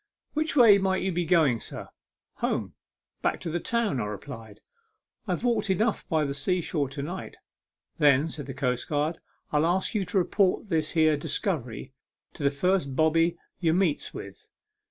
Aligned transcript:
"Which 0.33 0.55
way 0.55 0.79
might 0.79 1.03
you 1.03 1.11
be 1.11 1.25
going, 1.25 1.59
sir?"" 1.61 1.89
Home 2.37 2.73
back 3.21 3.39
to 3.41 3.51
the 3.51 3.59
town," 3.59 4.01
I 4.01 4.05
replied;" 4.05 4.59
I've 5.27 5.43
walked 5.43 5.69
enough 5.69 6.09
by 6.09 6.25
the 6.25 6.33
sea 6.33 6.59
shore 6.59 6.89
to 6.89 7.03
night."" 7.03 7.37
Then," 7.99 8.27
said 8.27 8.47
the 8.47 8.55
coastguard," 8.55 9.19
I'll 9.51 9.67
ask 9.67 9.93
you 9.93 10.03
to 10.05 10.17
report 10.17 10.69
this 10.69 10.93
here 10.93 11.17
discovery 11.17 11.93
to 12.33 12.41
the 12.41 12.49
first 12.49 12.95
bobby 12.95 13.37
ye 13.59 13.71
meets 13.73 14.11
with. 14.11 14.47